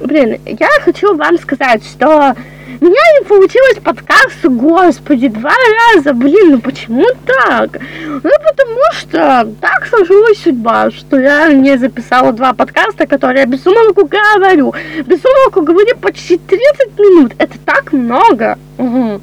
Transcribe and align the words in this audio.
блин, 0.00 0.38
я 0.46 0.68
хочу 0.84 1.16
вам 1.16 1.38
сказать, 1.38 1.82
что 1.84 2.34
у 2.80 2.84
меня 2.84 3.00
не 3.18 3.26
получилось 3.26 3.78
подкаст, 3.82 4.44
господи, 4.44 5.28
два 5.28 5.54
раза, 5.94 6.12
блин, 6.12 6.50
ну 6.52 6.60
почему 6.60 7.06
так? 7.24 7.78
Ну, 8.00 8.20
потому 8.20 8.80
что 8.92 9.48
так 9.60 9.86
сложилась 9.86 10.42
судьба, 10.42 10.90
что 10.90 11.18
я 11.18 11.52
не 11.52 11.78
записала 11.78 12.32
два 12.32 12.52
подкаста, 12.52 13.06
которые 13.06 13.40
я 13.40 13.46
без 13.46 13.66
умолку 13.66 14.06
говорю. 14.06 14.74
Без 15.06 15.20
умолку 15.24 15.62
говорю 15.62 15.96
почти 16.00 16.36
30 16.36 16.98
минут, 16.98 17.32
это 17.38 17.58
так 17.64 17.92
много. 17.92 18.58
Угу. 18.78 19.20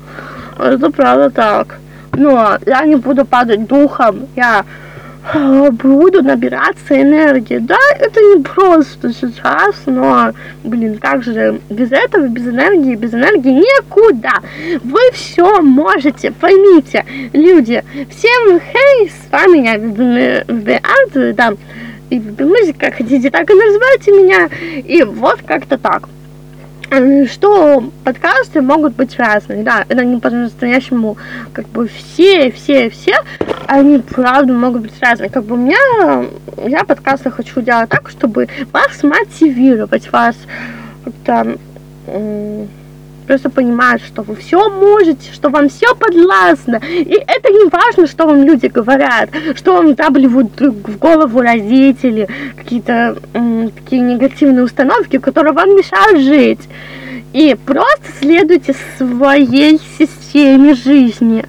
Это 0.58 0.90
правда 0.90 1.30
так. 1.30 1.80
Но 2.14 2.58
я 2.66 2.86
не 2.86 2.96
буду 2.96 3.26
падать 3.26 3.68
духом, 3.68 4.28
я 4.36 4.66
буду 5.72 6.24
набираться 6.24 7.00
энергии. 7.00 7.60
Да, 7.60 7.78
это 8.00 8.20
не 8.20 8.42
просто 8.42 9.14
сейчас, 9.14 9.76
но, 9.86 10.32
блин, 10.64 10.98
как 10.98 11.24
же 11.24 11.59
без 11.70 11.91
этого, 11.91 12.28
без 12.28 12.48
энергии, 12.48 12.95
без 12.95 13.14
энергии 13.14 13.52
никуда. 13.52 14.34
Вы 14.84 15.00
все 15.14 15.62
можете, 15.62 16.31
поймите, 16.31 17.05
люди. 17.34 17.84
Всем 18.09 18.59
хей, 18.59 19.09
с 19.09 19.31
вами 19.31 19.66
я, 19.66 19.78
Вебиант, 19.78 21.36
да, 21.36 21.53
и 22.09 22.20
музыка, 22.20 22.92
хотите 22.92 23.30
так 23.30 23.50
и 23.50 23.53
называйте 23.53 24.12
меня. 24.12 24.50
И 24.81 25.03
вот 25.03 25.40
как-то 25.45 25.78
так 25.78 26.09
что 27.27 27.90
подкасты 28.04 28.62
могут 28.62 28.95
быть 28.95 29.18
разные, 29.18 29.63
да, 29.63 29.86
это 29.88 30.04
не 30.04 30.20
по-настоящему, 30.20 31.17
как 31.54 31.66
бы 31.67 31.88
все, 31.88 32.52
все, 32.52 32.90
все, 32.90 33.14
они 33.67 34.00
правда 34.00 34.52
могут 34.52 34.81
быть 34.81 35.00
разные. 35.00 35.30
Как 35.30 35.45
бы 35.45 35.55
у 35.55 35.58
меня, 35.58 36.26
я 36.67 36.84
подкасты 36.84 37.31
хочу 37.31 37.62
делать 37.62 37.90
так, 37.90 38.09
чтобы 38.09 38.50
вас 38.73 39.04
мотивировать, 39.04 40.12
вас 40.12 40.36
как-то 41.05 41.58
просто 43.21 43.50
понимать, 43.50 44.02
что 44.02 44.22
вы 44.22 44.36
все 44.36 44.69
можете, 44.69 45.31
что 45.33 45.50
вам 45.50 45.69
все 45.69 45.95
подвластно. 45.95 46.81
И 46.89 47.14
это 47.28 47.50
не 47.50 47.69
важно, 47.69 48.08
что 48.08 48.25
вам 48.25 48.44
люди 48.44 48.67
говорят, 48.67 49.30
что 49.55 49.73
вам 49.73 49.95
давливают 49.95 50.59
в 50.59 50.97
голову 50.97 51.41
родители, 51.41 52.28
какие-то 52.58 53.17
такие 53.75 54.02
негативные 54.02 54.63
установки, 54.63 55.17
которые 55.17 55.53
вам 55.53 55.75
мешают 55.75 56.22
жить. 56.22 56.69
И 57.33 57.55
просто 57.66 58.03
следуйте 58.19 58.75
своей 58.97 59.80
системе 59.97 60.73
жизни. 60.73 61.45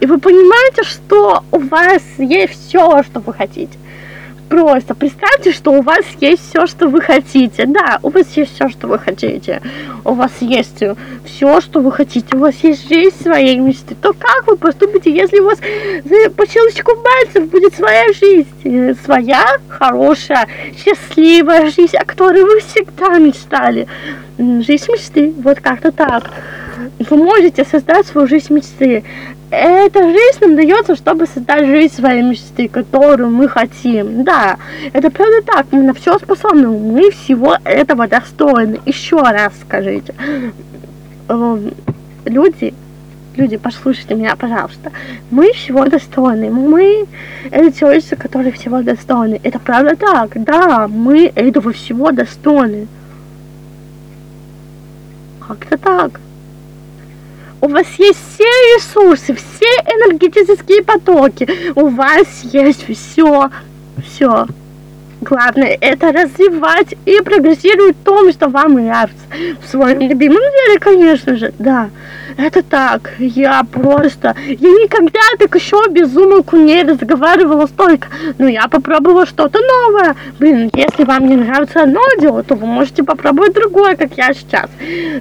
И 0.00 0.06
вы 0.06 0.18
понимаете, 0.18 0.82
что 0.82 1.44
у 1.52 1.58
вас 1.58 2.02
есть 2.18 2.68
все, 2.68 3.02
что 3.04 3.20
вы 3.20 3.32
хотите 3.32 3.78
просто 4.52 4.94
представьте, 4.94 5.50
что 5.50 5.72
у 5.72 5.80
вас 5.80 6.04
есть 6.20 6.50
все, 6.50 6.66
что 6.66 6.88
вы 6.88 7.00
хотите. 7.00 7.64
Да, 7.64 7.98
у 8.02 8.10
вас 8.10 8.26
есть 8.36 8.54
все, 8.54 8.68
что 8.68 8.86
вы 8.86 8.98
хотите. 8.98 9.62
У 10.04 10.12
вас 10.12 10.30
есть 10.40 10.82
все, 11.24 11.60
что 11.62 11.80
вы 11.80 11.90
хотите. 11.90 12.36
У 12.36 12.40
вас 12.40 12.54
есть 12.62 12.86
жизнь 12.86 13.16
своей 13.22 13.56
мечты. 13.56 13.94
То 13.94 14.12
как 14.12 14.46
вы 14.46 14.58
поступите, 14.58 15.10
если 15.10 15.40
у 15.40 15.46
вас 15.46 15.58
по 16.36 16.46
щелчку 16.46 16.92
пальцев 16.96 17.48
будет 17.48 17.74
своя 17.74 18.12
жизнь? 18.12 18.94
Своя, 19.02 19.56
хорошая, 19.68 20.46
счастливая 20.76 21.70
жизнь, 21.70 21.96
о 21.96 22.04
которой 22.04 22.44
вы 22.44 22.60
всегда 22.60 23.16
мечтали. 23.18 23.88
Жизнь 24.36 24.92
мечты. 24.92 25.32
Вот 25.42 25.60
как-то 25.60 25.92
так. 25.92 26.30
Вы 26.98 27.16
можете 27.16 27.64
создать 27.64 28.06
свою 28.06 28.26
жизнь 28.26 28.52
мечты 28.52 29.04
эта 29.52 30.02
жизнь 30.02 30.38
нам 30.40 30.56
дается, 30.56 30.96
чтобы 30.96 31.26
создать 31.26 31.66
жизнь 31.66 31.94
своей 31.94 32.22
мечты, 32.22 32.68
которую 32.68 33.28
мы 33.28 33.48
хотим. 33.48 34.24
Да, 34.24 34.56
это 34.94 35.10
правда 35.10 35.42
так, 35.44 35.66
мы 35.72 35.82
на 35.82 35.92
все 35.92 36.18
способны, 36.18 36.68
мы 36.68 37.10
всего 37.10 37.58
этого 37.64 38.08
достойны. 38.08 38.80
Еще 38.86 39.20
раз 39.20 39.52
скажите. 39.62 40.14
Эм, 41.28 41.74
люди, 42.24 42.72
люди, 43.36 43.58
послушайте 43.58 44.14
меня, 44.14 44.36
пожалуйста. 44.36 44.90
Мы 45.30 45.52
всего 45.52 45.84
достойны. 45.84 46.50
Мы 46.50 47.06
это 47.50 47.78
человечество, 47.78 48.16
которые 48.16 48.52
всего 48.52 48.80
достойны. 48.80 49.38
Это 49.42 49.58
правда 49.58 49.96
так. 49.96 50.42
Да, 50.44 50.88
мы 50.88 51.30
этого 51.34 51.72
всего 51.72 52.10
достойны. 52.10 52.86
Как-то 55.46 55.76
так. 55.76 56.20
У 57.62 57.68
вас 57.68 57.86
есть 57.96 58.18
все 58.34 58.42
ресурсы, 58.42 59.36
все 59.36 59.66
энергетические 59.86 60.82
потоки. 60.82 61.48
У 61.76 61.86
вас 61.90 62.26
есть 62.42 62.84
все, 62.88 63.50
все. 64.04 64.46
Главное 65.20 65.78
это 65.80 66.10
развивать 66.10 66.96
и 67.06 67.20
прогрессировать 67.20 67.96
в 67.96 68.04
том, 68.04 68.32
что 68.32 68.48
вам 68.48 68.74
нравится. 68.74 69.22
В 69.62 69.68
своем 69.68 70.00
любимом 70.00 70.40
деле, 70.40 70.80
конечно 70.80 71.36
же, 71.36 71.54
да. 71.60 71.90
Это 72.36 72.62
так, 72.62 73.12
я 73.18 73.62
просто... 73.64 74.34
Я 74.46 74.68
никогда 74.68 75.20
так 75.38 75.54
еще 75.54 75.82
без 75.90 76.14
умолку 76.16 76.56
не 76.56 76.82
разговаривала 76.82 77.66
столько. 77.66 78.08
Но 78.38 78.48
я 78.48 78.68
попробовала 78.68 79.26
что-то 79.26 79.58
новое. 79.60 80.14
Блин, 80.38 80.70
если 80.74 81.04
вам 81.04 81.28
не 81.28 81.36
нравится 81.36 81.82
одно 81.82 82.00
дело, 82.18 82.42
то 82.42 82.54
вы 82.54 82.66
можете 82.66 83.02
попробовать 83.02 83.54
другое, 83.54 83.96
как 83.96 84.16
я 84.16 84.32
сейчас. 84.32 84.70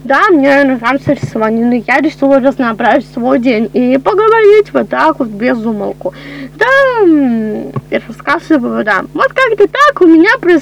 Да, 0.03 0.29
мне 0.29 0.63
нравится 0.63 1.13
рисование, 1.13 1.65
но 1.65 1.75
я 1.75 1.99
решила 1.99 2.39
разнообразить 2.39 3.11
свой 3.13 3.39
день 3.39 3.69
и 3.73 3.97
поговорить 3.97 4.73
вот 4.73 4.89
так 4.89 5.19
вот 5.19 5.29
без 5.29 5.57
умолку. 5.57 6.13
Да, 6.55 6.67
рассказываю, 8.07 8.83
да. 8.83 9.03
Вот 9.13 9.33
как-то 9.33 9.67
так 9.67 10.01
у 10.01 10.05
меня 10.05 10.20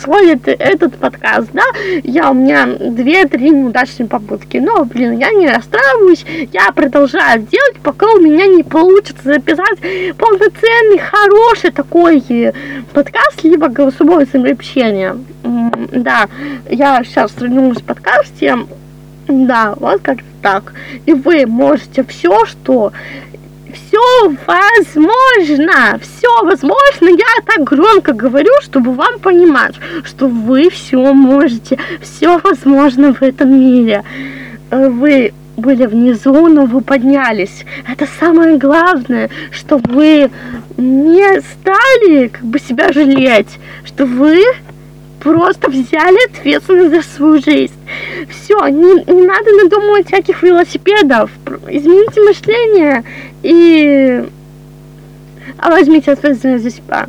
происходит 0.09 0.47
этот 0.47 0.96
подкаст, 0.97 1.50
да. 1.53 1.64
Я, 2.03 2.31
у 2.31 2.34
меня 2.34 2.66
две-три 2.66 3.50
неудачные 3.52 4.08
попытки, 4.08 4.58
но, 4.58 4.84
блин, 4.86 5.18
я 5.18 5.31
не 5.31 5.47
расстраиваюсь, 5.47 6.25
я 6.52 6.72
продолжаю 6.72 7.42
делать, 7.44 7.78
пока 7.84 8.08
у 8.12 8.20
меня 8.20 8.47
не 8.47 8.64
получится 8.64 9.24
записать 9.24 9.80
полноценный, 10.18 11.00
хороший 11.00 11.72
такой 11.72 12.24
подкаст, 12.94 13.44
либо 13.44 13.68
голосовое 13.68 14.25
сообщение. 14.25 15.18
Да, 15.44 16.28
я 16.70 17.03
сейчас 17.03 17.31
вернусь 17.40 17.78
в 17.78 17.86
подкасте. 17.86 18.58
Да, 19.28 19.76
вот 19.78 20.02
как 20.02 20.20
так. 20.41 20.74
И 21.06 21.14
вы 21.14 21.46
можете 21.46 22.03
все, 22.03 22.46
что 22.46 22.91
все 23.74 24.35
возможно, 24.47 26.00
все 26.02 26.44
возможно. 26.44 27.09
Я 27.09 27.44
так 27.46 27.63
громко 27.63 28.13
говорю, 28.13 28.52
чтобы 28.62 28.94
вам 28.94 29.19
понимать, 29.19 29.75
что 30.03 30.28
вы 30.28 30.69
все 30.69 31.13
можете, 31.13 31.78
все 32.02 32.38
возможно 32.40 33.13
в 33.13 33.22
этом 33.22 33.59
мире. 33.59 34.03
Вы 34.72 35.34
были 35.58 35.85
внизу, 35.85 36.47
но 36.47 36.66
вы 36.66 36.81
поднялись. 36.81 37.66
Это 37.88 38.08
самое 38.19 38.58
главное, 38.58 39.29
что 39.52 39.78
вы 39.78 40.31
не 40.78 41.41
стали 41.41 42.28
как 42.28 42.44
бы 42.44 42.59
себя 42.59 42.94
жалеть, 42.94 43.59
что 43.85 44.06
вы 44.06 44.41
просто 45.19 45.69
взяли 45.69 46.30
ответственность 46.30 46.96
за 46.96 47.02
свою 47.02 47.41
жизнь. 47.41 47.74
Все, 48.30 48.68
не, 48.68 49.03
не 49.12 49.28
надо 49.28 49.52
надумывать 49.63 50.07
всяких 50.07 50.44
велосипедов. 50.44 51.31
Измените 51.68 52.22
мышление 52.22 53.03
и 53.44 54.24
а 55.58 55.72
возьмите 55.72 56.12
ответственность 56.12 56.63
за 56.63 56.72
себя. 56.72 57.08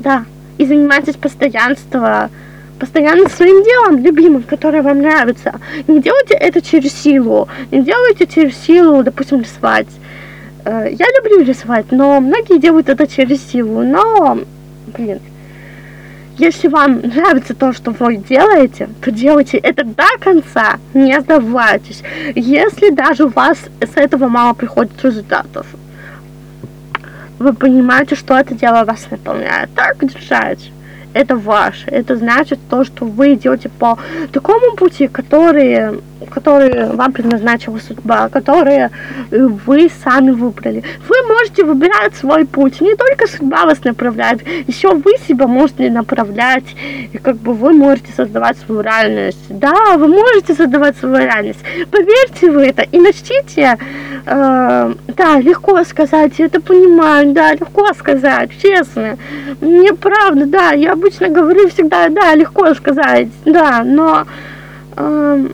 Да. 0.00 0.24
И 0.58 0.64
занимайтесь 0.64 1.16
постоянством 1.16 2.30
постоянно 2.78 3.28
своим 3.28 3.64
делом, 3.64 4.04
любимым, 4.04 4.42
которое 4.42 4.82
вам 4.82 5.00
нравится. 5.00 5.60
Не 5.88 6.00
делайте 6.00 6.34
это 6.34 6.60
через 6.60 6.92
силу. 6.92 7.48
Не 7.70 7.82
делайте 7.82 8.26
через 8.26 8.56
силу, 8.56 9.02
допустим, 9.02 9.40
рисовать. 9.40 9.88
Э, 10.64 10.88
я 10.90 11.06
люблю 11.16 11.44
рисовать, 11.44 11.86
но 11.90 12.20
многие 12.20 12.58
делают 12.58 12.88
это 12.88 13.06
через 13.06 13.42
силу. 13.50 13.82
Но, 13.82 14.38
блин, 14.86 15.20
если 16.38 16.68
вам 16.68 17.00
нравится 17.00 17.54
то, 17.54 17.72
что 17.72 17.92
вы 17.92 18.16
делаете, 18.16 18.88
то 19.00 19.10
делайте 19.10 19.58
это 19.58 19.84
до 19.84 20.04
конца, 20.20 20.78
не 20.92 21.18
сдавайтесь. 21.20 22.02
Если 22.34 22.90
даже 22.90 23.24
у 23.24 23.28
вас 23.28 23.58
с 23.80 23.96
этого 23.96 24.28
мало 24.28 24.52
приходит 24.52 25.02
результатов, 25.02 25.66
вы 27.38 27.52
понимаете, 27.52 28.16
что 28.16 28.34
это 28.34 28.54
дело 28.54 28.84
вас 28.84 29.10
наполняет. 29.10 29.70
Так 29.74 29.98
держать 30.06 30.70
это 31.16 31.36
ваше. 31.36 31.88
Это 31.90 32.16
значит 32.16 32.58
то, 32.68 32.84
что 32.84 33.06
вы 33.06 33.34
идете 33.34 33.68
по 33.68 33.98
такому 34.32 34.76
пути, 34.76 35.08
который, 35.08 36.00
который 36.30 36.92
вам 36.94 37.12
предназначила 37.12 37.78
судьба, 37.78 38.28
который 38.28 38.88
вы 39.30 39.90
сами 40.04 40.30
выбрали. 40.30 40.84
Вы 41.08 41.34
можете 41.34 41.64
выбирать 41.64 42.14
свой 42.16 42.44
путь. 42.44 42.80
Не 42.80 42.94
только 42.96 43.26
судьба 43.26 43.64
вас 43.64 43.82
направляет, 43.84 44.46
еще 44.68 44.94
вы 44.94 45.12
себя 45.26 45.46
можете 45.46 45.90
направлять. 45.90 46.76
И 47.12 47.18
как 47.18 47.36
бы 47.36 47.54
вы 47.54 47.72
можете 47.72 48.12
создавать 48.12 48.58
свою 48.58 48.82
реальность. 48.82 49.46
Да, 49.48 49.96
вы 49.96 50.08
можете 50.08 50.54
создавать 50.54 50.96
свою 50.98 51.16
реальность. 51.16 51.60
Поверьте 51.90 52.50
в 52.50 52.58
это 52.58 52.82
и 52.82 52.98
начните 52.98 53.78
э, 54.26 54.94
да, 55.16 55.40
легко 55.40 55.82
сказать, 55.84 56.38
я 56.38 56.46
это 56.46 56.60
понимаю, 56.60 57.32
да, 57.32 57.52
легко 57.52 57.92
сказать, 57.94 58.50
честно. 58.60 59.16
Мне 59.60 59.92
правда, 59.94 60.46
да, 60.46 60.72
я 60.72 60.92
обычно 60.92 61.28
говорю 61.28 61.68
всегда, 61.68 62.08
да, 62.08 62.34
легко 62.34 62.74
сказать, 62.74 63.28
да, 63.44 63.82
но 63.84 64.26
э, 64.96 65.48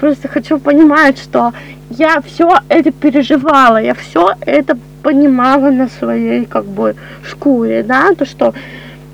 просто 0.00 0.28
хочу 0.28 0.58
понимать, 0.58 1.18
что 1.18 1.52
я 1.90 2.20
все 2.20 2.58
это 2.68 2.90
переживала, 2.92 3.80
я 3.80 3.94
все 3.94 4.34
это 4.40 4.78
понимала 5.02 5.70
на 5.70 5.88
своей, 5.88 6.46
как 6.46 6.64
бы, 6.64 6.96
шкуре, 7.22 7.82
да, 7.82 8.14
то, 8.14 8.24
что 8.24 8.54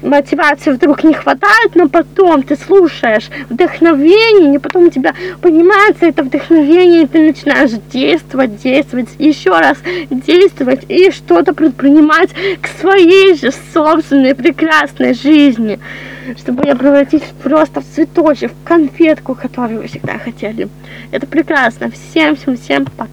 мотивации 0.03 0.73
вдруг 0.73 1.05
не 1.05 1.15
хватает, 1.15 1.75
но 1.75 1.89
потом 1.89 2.43
ты 2.43 2.57
слушаешь 2.57 3.29
вдохновение, 3.49 4.55
и 4.55 4.59
потом 4.59 4.87
у 4.87 4.91
тебя 4.91 5.15
понимается 5.41 6.07
это 6.07 6.23
вдохновение, 6.23 7.03
и 7.03 7.07
ты 7.07 7.27
начинаешь 7.27 7.73
действовать, 7.93 8.63
действовать, 8.63 9.09
еще 9.19 9.51
раз 9.51 9.79
действовать 10.11 10.85
и 10.89 11.11
что-то 11.11 11.53
предпринимать 11.55 12.31
к 12.61 12.69
своей 12.81 13.35
же 13.35 13.53
собственной 13.73 14.35
прекрасной 14.35 15.15
жизни, 15.15 15.79
чтобы 16.39 16.65
ее 16.65 16.75
превратить 16.75 17.25
просто 17.43 17.81
в 17.81 17.85
цветочек, 17.85 18.53
в 18.53 18.67
конфетку, 18.67 19.35
которую 19.35 19.83
вы 19.83 19.89
всегда 19.89 20.19
хотели. 20.19 20.69
Это 21.11 21.27
прекрасно. 21.27 21.91
Всем, 21.91 22.37
всем, 22.37 22.57
всем 22.57 22.87
пока. 22.97 23.11